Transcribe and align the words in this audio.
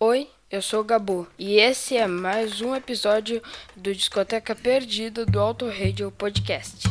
Oi, 0.00 0.28
eu 0.48 0.62
sou 0.62 0.82
o 0.82 0.84
Gabu 0.84 1.26
e 1.36 1.56
esse 1.56 1.96
é 1.96 2.06
mais 2.06 2.60
um 2.60 2.72
episódio 2.72 3.42
do 3.74 3.92
Discoteca 3.92 4.54
Perdida 4.54 5.26
do 5.26 5.40
Auto 5.40 5.66
Radio 5.66 6.12
Podcast. 6.12 6.88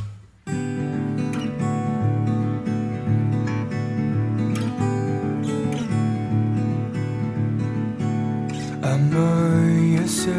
Amanheceu, 8.82 10.34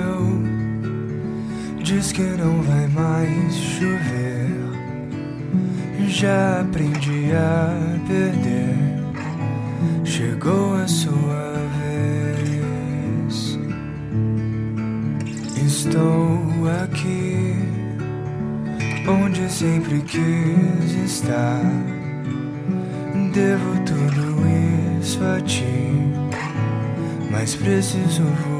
diz 1.83 2.13
que 2.13 2.21
não 2.21 2.61
vai 2.65 2.87
mais 2.89 3.55
chover. 3.55 4.51
Já 6.07 6.61
aprendi 6.61 7.33
a 7.33 8.07
perder, 8.07 8.77
chegou 10.05 10.75
a 10.75 10.87
sua 10.87 11.48
Estou 15.89 16.69
aqui, 16.85 17.55
onde 19.09 19.51
sempre 19.51 20.03
quis 20.03 20.93
estar. 21.03 21.63
Devo 23.33 23.75
tudo 23.87 24.37
isso 25.01 25.19
a 25.25 25.41
ti 25.41 25.89
mas 27.31 27.55
preciso 27.55 28.25
voar. 28.25 28.58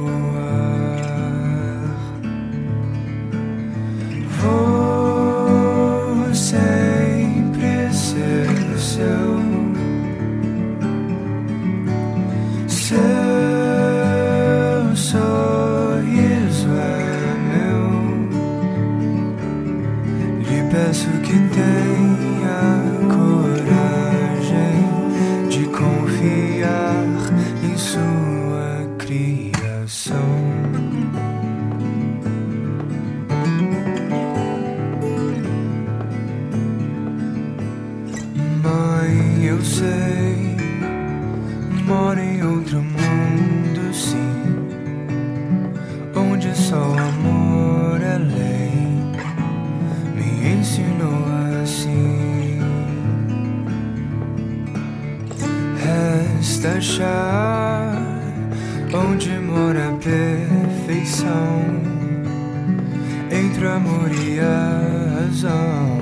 Entre 63.31 63.67
amor 63.67 64.11
e 64.13 64.41
a 64.41 65.21
razão. 65.21 65.99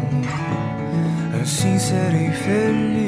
Assim 1.43 1.79
serei 1.79 2.31
feliz. 2.31 3.07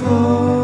Vou 0.00 0.55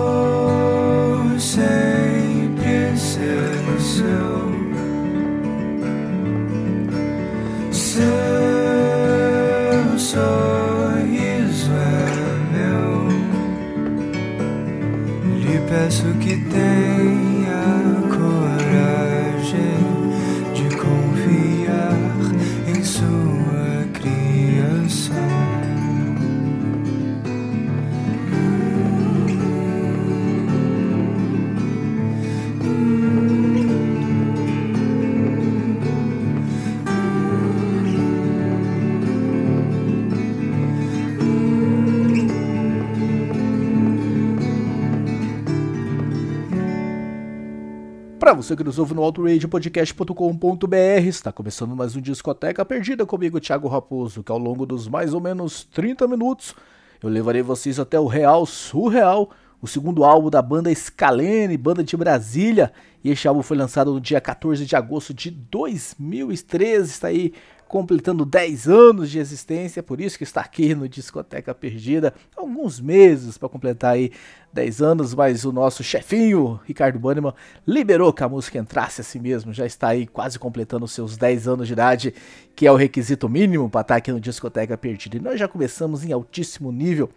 Para 48.33 48.41
você 48.41 48.57
que 48.57 48.65
nos 48.65 48.79
ouve 48.79 48.95
no 48.95 49.03
autoradiopodcast.com.br, 49.03 51.07
está 51.07 51.31
começando 51.31 51.77
mais 51.77 51.95
um 51.95 52.01
Discoteca 52.01 52.65
Perdida 52.65 53.05
comigo, 53.05 53.39
Thiago 53.39 53.69
Raposo, 53.69 54.23
que 54.23 54.33
ao 54.33 54.39
longo 54.39 54.65
dos 54.65 54.89
mais 54.89 55.13
ou 55.13 55.21
menos 55.21 55.65
30 55.65 56.09
minutos 56.09 56.55
eu 57.03 57.11
levarei 57.11 57.43
vocês 57.43 57.79
até 57.79 58.01
o 58.01 58.07
Real 58.07 58.47
Surreal, 58.47 59.29
o 59.61 59.69
segundo 59.69 60.03
álbum 60.03 60.31
da 60.31 60.41
banda 60.41 60.75
Scalene, 60.75 61.59
banda 61.59 61.85
de 61.85 61.95
Brasília, 61.95 62.73
e 63.05 63.11
este 63.11 63.29
álbum 63.29 63.43
foi 63.43 63.59
lançado 63.59 63.93
no 63.93 64.01
dia 64.01 64.19
14 64.19 64.65
de 64.65 64.75
agosto 64.75 65.13
de 65.13 65.31
2013, 65.31 66.91
está 66.91 67.09
aí 67.09 67.35
completando 67.73 68.27
10 68.27 68.69
anos 68.69 69.11
de 69.11 69.19
existência, 69.19 69.83
por 69.83 69.99
isso 69.99 70.19
que 70.19 70.25
está 70.25 70.43
aqui 70.43 70.75
no 70.75 70.87
Discoteca 70.87 71.55
Perdida, 71.55 72.13
alguns 72.37 72.79
meses 72.79 73.39
para 73.39 73.49
completar 73.49 73.95
aí 73.95 74.13
10 74.53 74.83
anos, 74.83 75.15
mas 75.15 75.47
o 75.47 75.53
nosso 75.53 75.83
chefinho, 75.83 76.61
Ricardo 76.67 76.99
Banneman, 76.99 77.33
liberou 77.67 78.13
que 78.13 78.23
a 78.23 78.29
música 78.29 78.59
entrasse 78.59 79.01
assim 79.01 79.19
mesmo, 79.19 79.55
já 79.55 79.65
está 79.65 79.89
aí 79.89 80.07
quase 80.07 80.39
completando 80.39 80.87
seus 80.87 81.17
10 81.17 81.49
anos 81.49 81.67
de 81.67 81.73
idade, 81.73 82.15
que 82.55 82.67
é 82.67 82.71
o 82.71 82.77
requisito 82.77 83.27
mínimo 83.27 83.71
para 83.71 83.81
estar 83.81 83.97
aqui 83.97 84.13
no 84.13 84.21
Discoteca 84.21 84.77
Perdida. 84.77 85.17
E 85.17 85.21
nós 85.21 85.41
já 85.41 85.49
começamos 85.49 86.05
em 86.05 86.13
altíssimo 86.13 86.71
nível, 86.71 87.09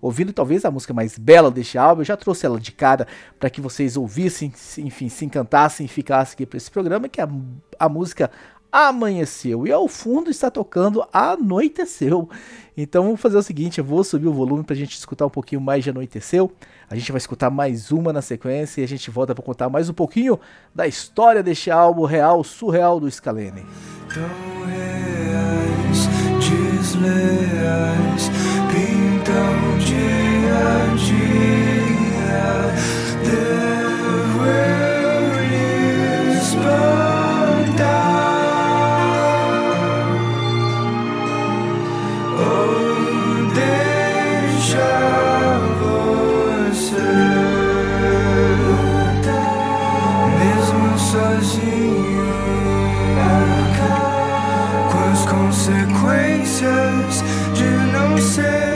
ouvindo 0.00 0.32
talvez 0.32 0.64
a 0.64 0.70
música 0.70 0.94
mais 0.94 1.18
bela 1.18 1.50
deste 1.50 1.76
álbum, 1.76 2.02
eu 2.02 2.04
já 2.04 2.16
trouxe 2.16 2.46
ela 2.46 2.60
de 2.60 2.70
cara 2.70 3.08
para 3.40 3.50
que 3.50 3.60
vocês 3.60 3.96
ouvissem, 3.96 4.52
enfim, 4.78 5.08
se 5.08 5.24
encantassem 5.24 5.86
e 5.86 5.88
ficassem 5.88 6.34
aqui 6.34 6.46
para 6.46 6.56
esse 6.56 6.70
programa, 6.70 7.08
que 7.08 7.20
é 7.20 7.24
a, 7.24 7.28
a 7.80 7.88
música 7.88 8.30
amanheceu 8.74 9.68
e 9.68 9.72
ao 9.72 9.86
fundo 9.86 10.28
está 10.28 10.50
tocando 10.50 11.06
anoiteceu. 11.12 12.28
Então 12.76 13.04
vamos 13.04 13.20
fazer 13.20 13.36
o 13.36 13.42
seguinte, 13.42 13.78
eu 13.78 13.84
vou 13.84 14.02
subir 14.02 14.26
o 14.26 14.32
volume 14.32 14.64
pra 14.64 14.74
gente 14.74 14.96
escutar 14.96 15.26
um 15.26 15.30
pouquinho 15.30 15.60
mais 15.60 15.84
de 15.84 15.90
anoiteceu. 15.90 16.50
A 16.90 16.96
gente 16.96 17.12
vai 17.12 17.18
escutar 17.18 17.50
mais 17.50 17.92
uma 17.92 18.12
na 18.12 18.20
sequência 18.20 18.80
e 18.80 18.84
a 18.84 18.88
gente 18.88 19.12
volta 19.12 19.32
para 19.32 19.44
contar 19.44 19.68
mais 19.68 19.88
um 19.88 19.94
pouquinho 19.94 20.40
da 20.74 20.88
história 20.88 21.40
deste 21.40 21.70
álbum 21.70 22.04
real 22.04 22.42
surreal 22.42 22.98
do 22.98 23.08
Scalene. 23.08 23.64
Tão 24.12 24.66
reais, 24.66 26.08
desleais, 26.40 28.28
pintam 28.72 29.74
as 55.64 55.68
consequências 55.68 57.24
de 57.54 57.64
não 57.92 58.18
ser 58.18 58.73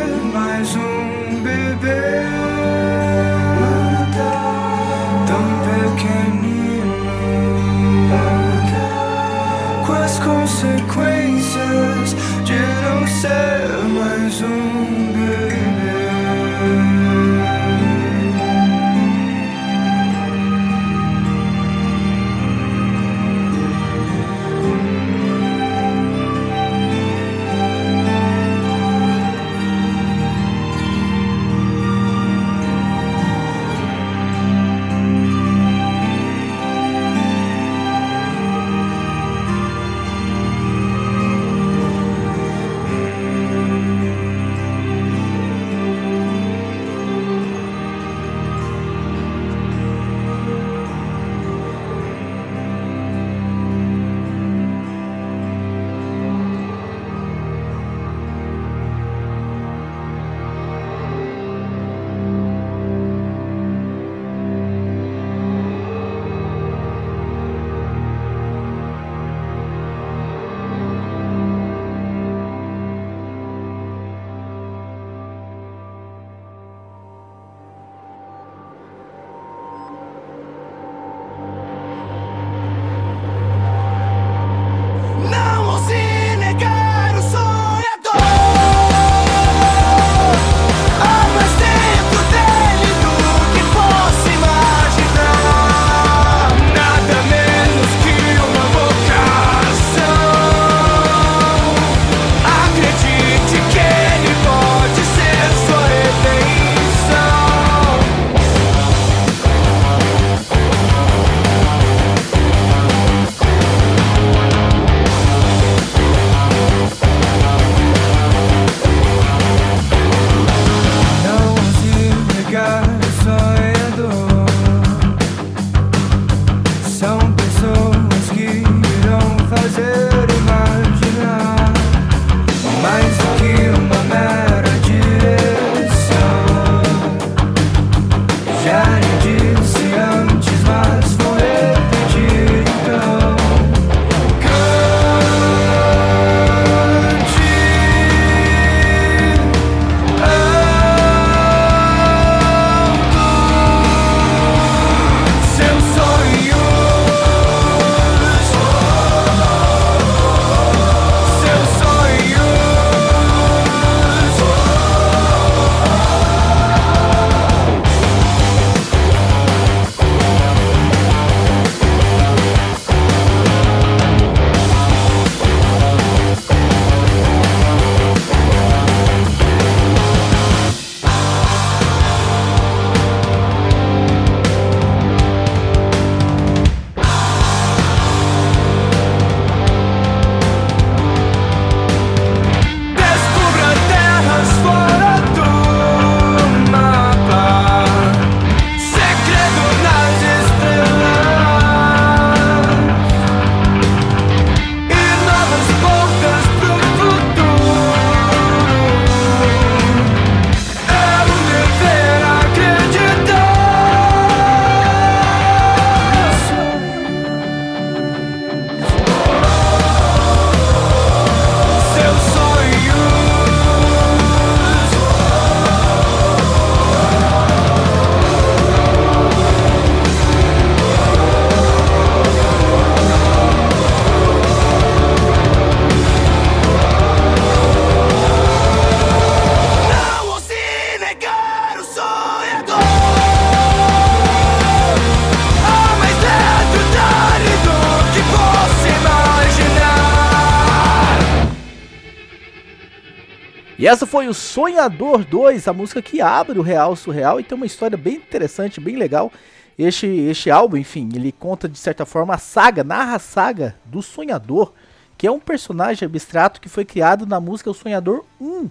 essa 253.88 254.06
foi 254.06 254.28
o 254.28 254.34
Sonhador 254.34 255.24
2, 255.24 255.66
a 255.66 255.72
música 255.72 256.02
que 256.02 256.20
abre 256.20 256.58
o 256.58 256.62
Real 256.62 256.94
Surreal 256.94 257.40
e 257.40 257.42
tem 257.42 257.56
uma 257.56 257.64
história 257.64 257.96
bem 257.96 258.16
interessante, 258.16 258.82
bem 258.82 258.96
legal. 258.96 259.32
Este, 259.78 260.06
este 260.06 260.50
álbum, 260.50 260.76
enfim, 260.76 261.08
ele 261.14 261.32
conta 261.32 261.66
de 261.66 261.78
certa 261.78 262.04
forma 262.04 262.34
a 262.34 262.38
saga, 262.38 262.84
narra 262.84 263.16
a 263.16 263.18
saga 263.18 263.76
do 263.86 264.02
Sonhador, 264.02 264.74
que 265.16 265.26
é 265.26 265.30
um 265.30 265.40
personagem 265.40 266.04
abstrato 266.04 266.60
que 266.60 266.68
foi 266.68 266.84
criado 266.84 267.24
na 267.24 267.40
música 267.40 267.70
O 267.70 267.74
Sonhador 267.74 268.26
1, 268.38 268.68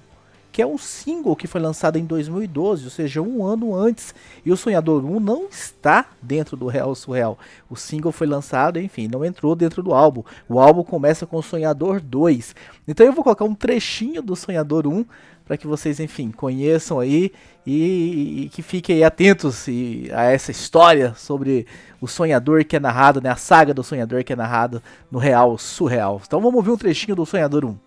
que 0.52 0.62
é 0.62 0.66
um 0.66 0.78
single 0.78 1.36
que 1.36 1.48
foi 1.48 1.62
lançado 1.62 1.98
em 1.98 2.06
2012, 2.06 2.86
ou 2.86 2.90
seja, 2.90 3.22
um 3.22 3.46
ano 3.46 3.76
antes. 3.76 4.14
E 4.46 4.52
o 4.52 4.58
Sonhador 4.58 5.06
1 5.06 5.20
não 5.20 5.48
está 5.48 6.08
dentro 6.22 6.58
do 6.58 6.68
Real 6.68 6.94
Surreal. 6.96 7.38
O 7.70 7.76
single 7.76 8.12
foi 8.12 8.28
lançado, 8.28 8.80
enfim, 8.80 9.08
não 9.08 9.24
entrou 9.24 9.56
dentro 9.56 9.84
do 9.84 9.94
álbum. 9.94 10.24
O 10.50 10.60
álbum 10.60 10.84
começa 10.84 11.26
com 11.26 11.42
Sonhador 11.42 12.02
2. 12.02 12.56
Então 12.88 13.06
eu 13.06 13.14
vou 13.14 13.24
colocar 13.24 13.46
um 13.46 13.56
trechinho 13.56 14.22
do 14.22 14.36
Sonhador 14.36 14.88
1 14.88 15.06
para 15.48 15.58
que 15.58 15.66
vocês, 15.66 16.00
enfim, 16.00 16.30
conheçam 16.30 17.00
aí 17.00 17.32
e, 17.66 18.44
e 18.44 18.50
que 18.50 18.62
fiquem 18.62 19.04
atentos 19.04 19.68
e, 19.68 20.10
a 20.12 20.24
essa 20.24 20.52
história 20.52 21.14
sobre 21.16 21.66
o 22.02 22.08
sonhador 22.08 22.66
que 22.66 22.76
é 22.76 22.80
narrado, 22.80 23.22
né, 23.22 23.30
a 23.30 23.36
saga 23.38 23.74
do 23.74 23.82
sonhador 23.82 24.24
que 24.26 24.34
é 24.34 24.36
narrado 24.36 24.84
no 25.10 25.18
Real 25.18 25.58
Surreal. 25.58 26.22
Então 26.26 26.42
vamos 26.42 26.58
ouvir 26.58 26.72
um 26.72 26.78
trechinho 26.78 27.16
do 27.16 27.26
Sonhador 27.26 27.64
1. 27.64 27.87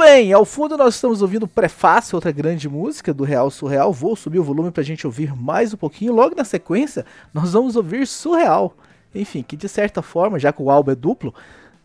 Bem, 0.00 0.32
ao 0.32 0.46
fundo 0.46 0.78
nós 0.78 0.94
estamos 0.94 1.20
ouvindo 1.20 1.46
Prefácio, 1.46 2.16
outra 2.16 2.32
grande 2.32 2.66
música 2.70 3.12
do 3.12 3.22
Real 3.22 3.50
Surreal. 3.50 3.92
Vou 3.92 4.16
subir 4.16 4.38
o 4.38 4.42
volume 4.42 4.70
pra 4.70 4.82
gente 4.82 5.06
ouvir 5.06 5.36
mais 5.36 5.74
um 5.74 5.76
pouquinho. 5.76 6.14
Logo 6.14 6.34
na 6.34 6.42
sequência, 6.42 7.04
nós 7.34 7.52
vamos 7.52 7.76
ouvir 7.76 8.06
Surreal. 8.06 8.74
Enfim, 9.14 9.42
que 9.42 9.58
de 9.58 9.68
certa 9.68 10.00
forma, 10.00 10.38
já 10.38 10.54
que 10.54 10.62
o 10.62 10.70
álbum 10.70 10.92
é 10.92 10.94
duplo, 10.94 11.34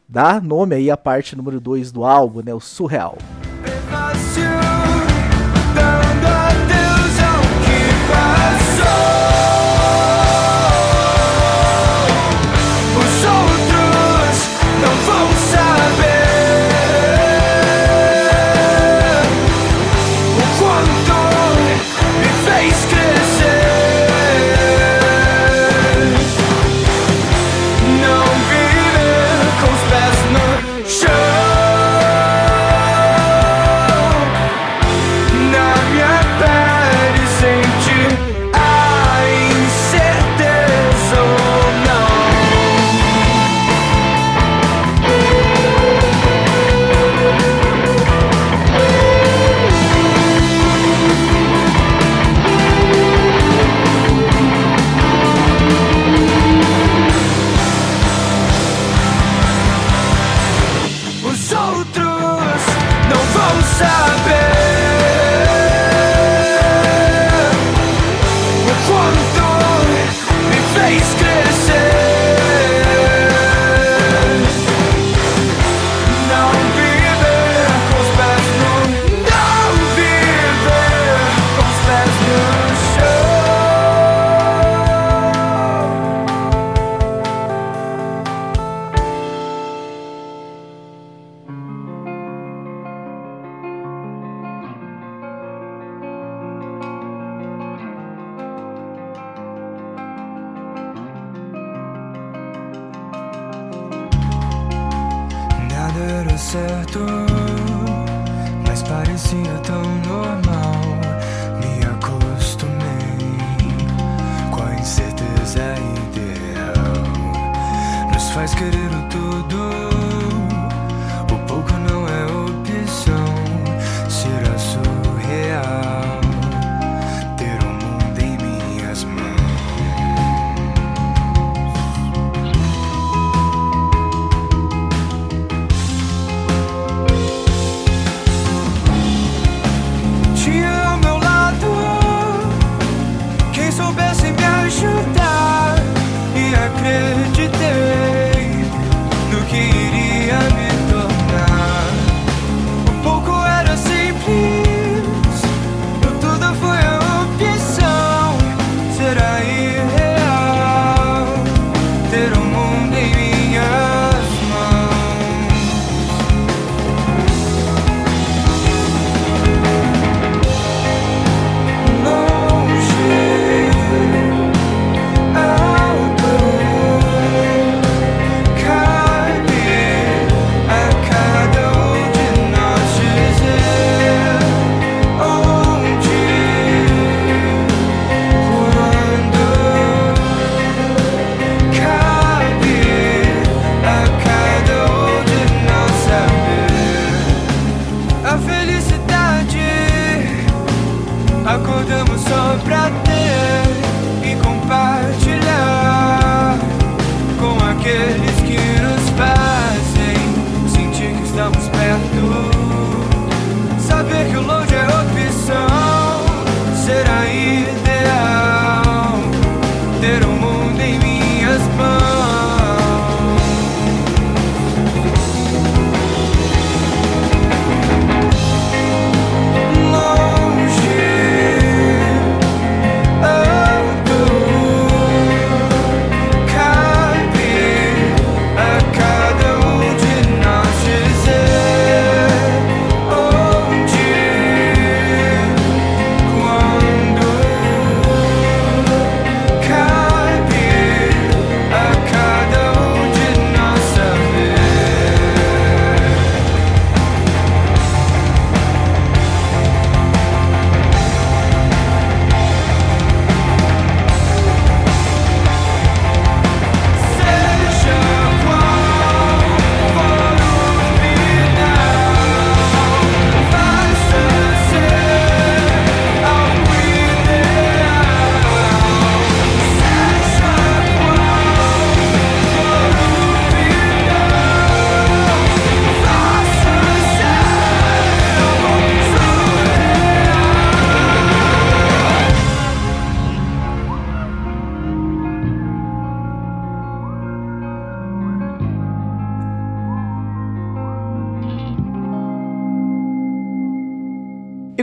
dá 0.07 0.39
nome 0.39 0.75
aí 0.75 0.89
à 0.89 0.95
parte 0.95 1.35
número 1.35 1.59
2 1.59 1.91
do 1.91 2.05
álbum, 2.05 2.41
né, 2.41 2.53
o 2.53 2.59
Surreal. 2.61 3.17
Prefácio. 3.61 4.54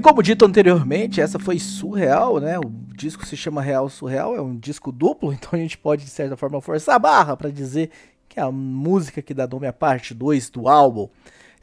Como 0.03 0.23
dito 0.23 0.45
anteriormente, 0.45 1.21
essa 1.21 1.39
foi 1.39 1.59
surreal, 1.59 2.39
né? 2.39 2.59
O 2.59 2.71
disco 2.95 3.25
se 3.25 3.37
chama 3.37 3.63
Real 3.63 3.89
Surreal, 3.89 4.37
é 4.37 4.41
um 4.41 4.57
disco 4.57 4.93
duplo, 4.93 5.33
então 5.35 5.51
a 5.53 5.57
gente 5.57 5.79
pode 5.79 6.05
de 6.05 6.11
certa 6.11 6.37
forma 6.37 6.61
forçar 6.61 6.97
a 6.97 6.99
barra 6.99 7.37
para 7.37 7.51
dizer 7.51 7.91
que 8.29 8.41
é 8.41 8.43
a 8.43 8.51
música 8.51 9.23
que 9.23 9.33
dá 9.33 9.47
nome 9.47 9.67
à 9.67 9.73
parte 9.73 10.13
2 10.13 10.51
do 10.51 10.69
álbum. 10.69 11.09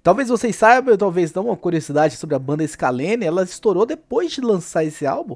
Talvez 0.01 0.29
vocês 0.29 0.55
saibam, 0.55 0.95
talvez 0.95 1.33
não, 1.33 1.47
uma 1.47 1.57
curiosidade 1.57 2.15
sobre 2.15 2.35
a 2.35 2.39
banda 2.39 2.65
Scalene, 2.65 3.25
ela 3.25 3.43
estourou 3.43 3.85
depois 3.85 4.31
de 4.31 4.39
lançar 4.39 4.85
esse 4.85 5.05
álbum, 5.05 5.35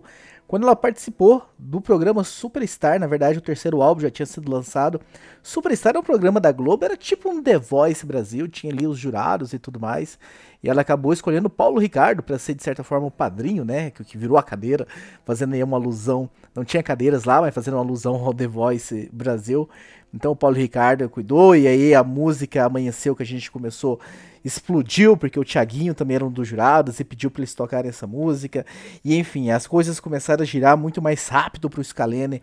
quando 0.54 0.66
ela 0.66 0.76
participou 0.76 1.44
do 1.58 1.82
programa 1.82 2.24
Superstar, 2.24 3.00
na 3.00 3.08
verdade 3.08 3.40
o 3.40 3.42
terceiro 3.42 3.82
álbum 3.82 4.02
já 4.02 4.12
tinha 4.12 4.26
sido 4.28 4.52
lançado. 4.52 5.02
Superstar 5.42 5.96
é 5.96 6.00
um 6.00 6.04
programa 6.04 6.40
da 6.40 6.52
Globo, 6.52 6.86
era 6.86 6.96
tipo 6.96 7.28
um 7.28 7.42
The 7.42 7.58
Voice 7.58 8.06
Brasil, 8.06 8.48
tinha 8.48 8.72
ali 8.72 8.86
os 8.86 9.00
jurados 9.00 9.52
e 9.52 9.58
tudo 9.58 9.80
mais. 9.80 10.20
E 10.62 10.70
ela 10.70 10.82
acabou 10.82 11.12
escolhendo 11.12 11.50
Paulo 11.50 11.80
Ricardo 11.80 12.22
para 12.22 12.38
ser 12.38 12.54
de 12.54 12.62
certa 12.62 12.84
forma 12.84 13.08
o 13.08 13.10
padrinho, 13.10 13.66
né, 13.66 13.90
que, 13.90 14.04
que 14.04 14.16
virou 14.16 14.38
a 14.38 14.44
cadeira, 14.44 14.86
fazendo 15.26 15.56
aí 15.56 15.64
uma 15.64 15.76
alusão, 15.76 16.30
não 16.54 16.64
tinha 16.64 16.84
cadeiras 16.84 17.24
lá, 17.24 17.42
mas 17.42 17.52
fazendo 17.52 17.74
uma 17.74 17.84
alusão 17.84 18.14
ao 18.14 18.32
The 18.32 18.46
Voice 18.46 19.10
Brasil. 19.12 19.68
Então 20.14 20.34
o 20.34 20.36
Paulo 20.36 20.56
Ricardo 20.56 21.10
cuidou 21.10 21.56
e 21.56 21.66
aí 21.66 21.96
a 21.96 22.04
música 22.04 22.64
amanheceu 22.64 23.16
que 23.16 23.24
a 23.24 23.26
gente 23.26 23.50
começou 23.50 24.00
explodiu, 24.44 25.16
porque 25.16 25.40
o 25.40 25.46
Thiaguinho 25.46 25.94
também 25.94 26.16
era 26.16 26.26
um 26.26 26.32
dos 26.32 26.48
jurados 26.48 27.00
e 27.00 27.04
pediu 27.04 27.32
para 27.32 27.42
eles 27.42 27.54
tocarem 27.54 27.90
essa 27.90 28.08
música. 28.08 28.66
E 29.04 29.16
enfim, 29.18 29.52
as 29.52 29.68
coisas 29.68 30.00
começaram 30.00 30.44
a 30.44 30.46
girar 30.46 30.78
muito 30.78 31.02
mais 31.02 31.28
rápido 31.28 31.70
para 31.70 31.82
o 31.82 31.84
Scalene 31.84 32.42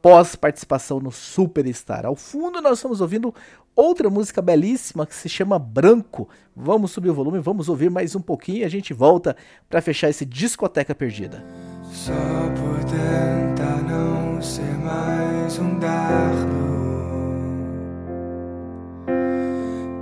pós 0.00 0.36
participação 0.36 1.00
no 1.00 1.10
Superstar. 1.10 2.06
Ao 2.06 2.14
fundo 2.14 2.60
nós 2.60 2.78
estamos 2.78 3.00
ouvindo 3.00 3.34
outra 3.74 4.08
música 4.10 4.42
belíssima 4.42 5.06
que 5.06 5.14
se 5.14 5.28
chama 5.28 5.58
Branco. 5.58 6.28
Vamos 6.54 6.90
subir 6.90 7.10
o 7.10 7.14
volume, 7.14 7.38
vamos 7.40 7.68
ouvir 7.68 7.90
mais 7.90 8.14
um 8.14 8.20
pouquinho 8.20 8.58
e 8.58 8.64
a 8.64 8.68
gente 8.68 8.92
volta 8.92 9.36
para 9.68 9.80
fechar 9.80 10.08
esse 10.08 10.24
discoteca 10.24 10.94
perdida. 10.94 11.44
Só 11.92 12.12
por 12.12 12.84
tentar 12.84 13.82
não 13.82 14.40
ser 14.42 14.78
mais 14.78 15.58
um 15.58 15.78
dardo 15.78 16.68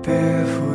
perfurando 0.03 0.66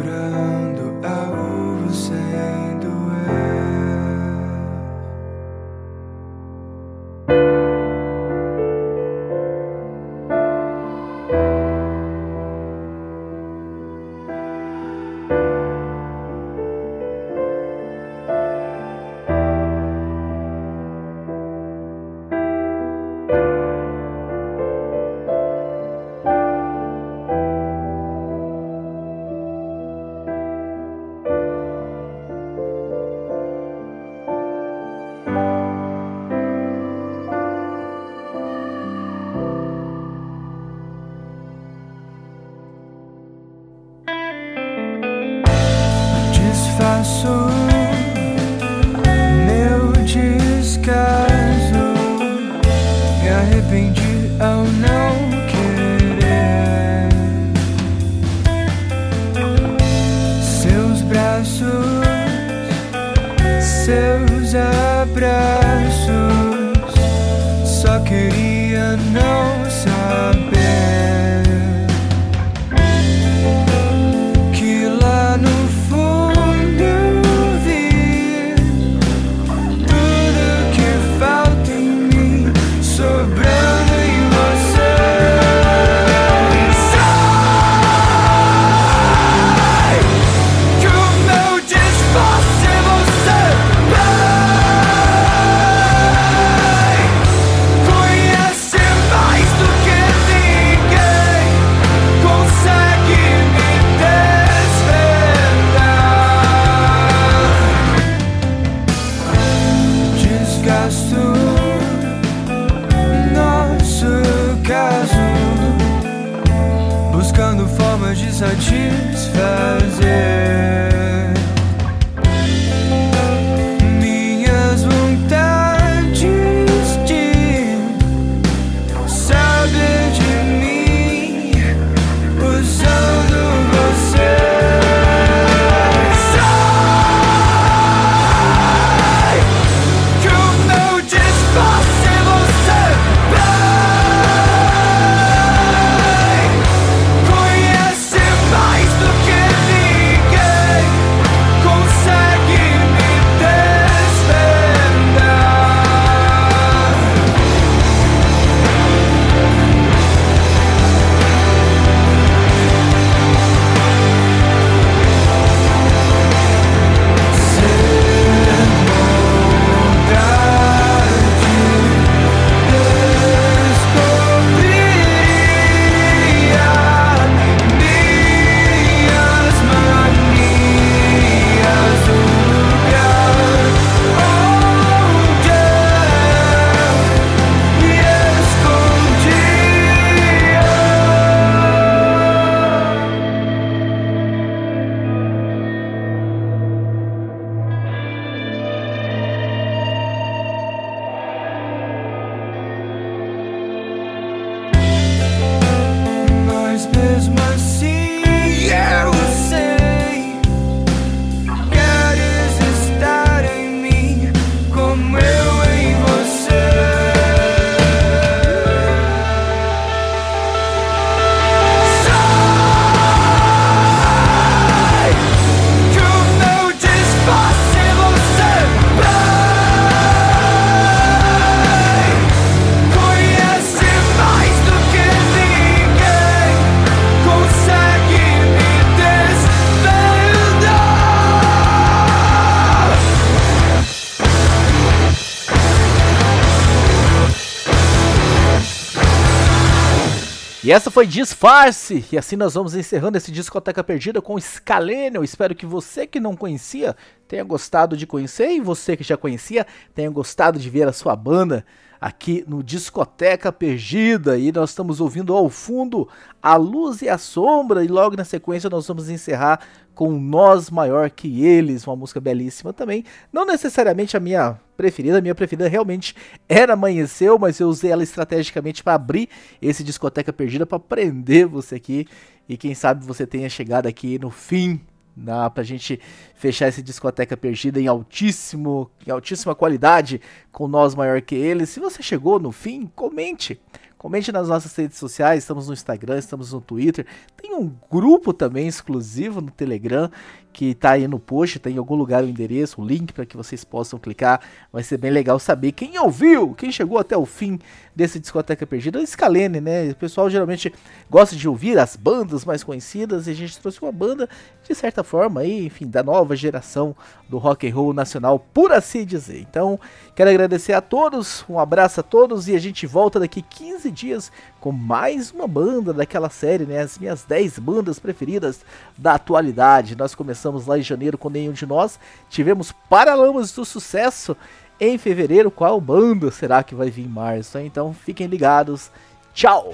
Essa 250.71 250.89
foi 250.89 251.05
Disfarce, 251.05 252.05
e 252.13 252.17
assim 252.17 252.37
nós 252.37 252.53
vamos 252.53 252.75
encerrando 252.75 253.17
esse 253.17 253.29
Discoteca 253.29 253.83
Perdida 253.83 254.21
com 254.21 254.39
Scalene. 254.39 255.21
Espero 255.21 255.53
que 255.53 255.65
você 255.65 256.07
que 256.07 256.17
não 256.17 256.33
conhecia 256.33 256.95
tenha 257.27 257.43
gostado 257.43 257.97
de 257.97 258.07
conhecer, 258.07 258.51
e 258.51 258.61
você 258.61 258.95
que 258.95 259.03
já 259.03 259.17
conhecia 259.17 259.67
tenha 259.93 260.09
gostado 260.09 260.57
de 260.57 260.69
ver 260.69 260.87
a 260.87 260.93
sua 260.93 261.13
banda 261.13 261.65
aqui 262.01 262.43
no 262.47 262.63
Discoteca 262.63 263.51
Perdida. 263.51 264.39
E 264.39 264.51
nós 264.51 264.71
estamos 264.71 264.99
ouvindo 264.99 265.35
ao 265.35 265.47
fundo 265.49 266.09
A 266.41 266.55
Luz 266.55 267.03
e 267.03 267.07
a 267.07 267.19
Sombra, 267.19 267.85
e 267.85 267.87
logo 267.87 268.17
na 268.17 268.25
sequência 268.25 268.69
nós 268.69 268.87
vamos 268.87 269.07
encerrar 269.07 269.59
com 269.93 270.19
Nós 270.19 270.71
Maior 270.71 271.11
Que 271.11 271.45
Eles, 271.45 271.85
uma 271.85 271.95
música 271.95 272.19
belíssima 272.19 272.73
também. 272.73 273.05
Não 273.31 273.45
necessariamente 273.45 274.17
a 274.17 274.19
minha 274.19 274.59
preferida, 274.75 275.19
a 275.19 275.21
minha 275.21 275.35
preferida 275.35 275.69
realmente 275.69 276.15
era 276.49 276.73
Amanheceu, 276.73 277.37
mas 277.37 277.59
eu 277.59 277.67
usei 277.67 277.91
ela 277.91 278.01
estrategicamente 278.01 278.83
para 278.83 278.95
abrir 278.95 279.29
esse 279.61 279.83
Discoteca 279.83 280.33
Perdida, 280.33 280.65
para 280.65 280.79
prender 280.79 281.45
você 281.45 281.75
aqui. 281.75 282.07
E 282.49 282.57
quem 282.57 282.73
sabe 282.73 283.05
você 283.05 283.27
tenha 283.27 283.47
chegado 283.47 283.85
aqui 283.85 284.17
no 284.17 284.31
fim 284.31 284.81
Dá 285.15 285.49
pra 285.49 285.63
gente 285.63 285.99
fechar 286.33 286.67
essa 286.67 286.81
discoteca 286.81 287.35
perdida 287.35 287.79
em 287.79 287.87
altíssimo, 287.87 288.89
em 289.05 289.11
altíssima 289.11 289.53
qualidade, 289.53 290.21
com 290.51 290.67
nós 290.67 290.95
maior 290.95 291.21
que 291.21 291.35
eles. 291.35 291.69
Se 291.69 291.79
você 291.79 292.01
chegou 292.01 292.39
no 292.39 292.51
fim, 292.51 292.89
comente. 292.95 293.59
Comente 293.97 294.31
nas 294.31 294.47
nossas 294.47 294.75
redes 294.75 294.97
sociais, 294.97 295.43
estamos 295.43 295.67
no 295.67 295.73
Instagram, 295.73 296.17
estamos 296.17 296.51
no 296.53 296.59
Twitter. 296.59 297.05
Tem 297.37 297.53
um 297.53 297.71
grupo 297.87 298.33
também 298.33 298.67
exclusivo 298.67 299.41
no 299.41 299.51
Telegram 299.51 300.09
que 300.51 300.71
está 300.71 300.91
aí 300.91 301.07
no 301.07 301.19
post, 301.19 301.59
tem 301.59 301.75
em 301.75 301.77
algum 301.77 301.95
lugar 301.95 302.23
o 302.23 302.27
endereço, 302.27 302.81
o 302.81 302.85
link 302.85 303.13
para 303.13 303.25
que 303.25 303.37
vocês 303.37 303.63
possam 303.63 303.97
clicar. 303.97 304.41
Vai 304.71 304.83
ser 304.83 304.97
bem 304.97 305.11
legal 305.11 305.39
saber 305.39 305.71
quem 305.71 305.97
ouviu, 305.99 306.53
quem 306.53 306.71
chegou 306.71 306.97
até 306.97 307.15
o 307.15 307.25
fim 307.25 307.59
desse 307.95 308.19
Discoteca 308.19 308.65
Perdida. 308.65 309.05
Scalene, 309.05 309.61
né? 309.61 309.89
O 309.89 309.95
pessoal 309.95 310.29
geralmente 310.29 310.73
gosta 311.09 311.35
de 311.35 311.47
ouvir 311.47 311.77
as 311.77 311.95
bandas 311.95 312.45
mais 312.45 312.63
conhecidas 312.63 313.27
e 313.27 313.31
a 313.31 313.33
gente 313.33 313.59
trouxe 313.59 313.81
uma 313.81 313.91
banda, 313.91 314.29
de 314.67 314.75
certa 314.75 315.03
forma, 315.03 315.41
aí, 315.41 315.65
enfim, 315.65 315.87
da 315.87 316.03
nova 316.03 316.35
geração 316.35 316.95
do 317.29 317.37
rock 317.37 317.67
and 317.67 317.73
roll 317.73 317.93
nacional, 317.93 318.39
por 318.39 318.71
assim 318.71 319.05
dizer. 319.05 319.39
Então, 319.39 319.79
quero 320.15 320.29
agradecer 320.29 320.73
a 320.73 320.81
todos, 320.81 321.45
um 321.49 321.57
abraço 321.57 321.99
a 321.99 322.03
todos 322.03 322.47
e 322.47 322.55
a 322.55 322.59
gente 322.59 322.85
volta 322.85 323.19
daqui 323.19 323.41
15 323.41 323.89
dias 323.91 324.31
com 324.61 324.71
mais 324.71 325.31
uma 325.31 325.47
banda 325.47 325.91
daquela 325.91 326.29
série, 326.29 326.65
né? 326.65 326.79
As 326.79 326.97
minhas 326.97 327.23
10 327.23 327.59
bandas 327.59 327.97
preferidas 327.99 328.61
da 328.95 329.15
atualidade. 329.15 329.97
Nós 329.97 330.15
começamos 330.15 330.67
lá 330.67 330.77
em 330.77 330.83
janeiro 330.83 331.17
com 331.17 331.29
nenhum 331.29 331.51
de 331.51 331.65
nós, 331.65 331.99
tivemos 332.29 332.71
Paralamas 332.87 333.51
do 333.51 333.65
Sucesso 333.65 334.37
em 334.79 334.97
fevereiro. 334.97 335.49
Qual 335.49 335.81
banda 335.81 336.31
será 336.31 336.63
que 336.63 336.75
vai 336.75 336.91
vir 336.91 337.05
em 337.05 337.09
março? 337.09 337.57
Então 337.57 337.93
fiquem 337.93 338.27
ligados. 338.27 338.91
Tchau! 339.33 339.73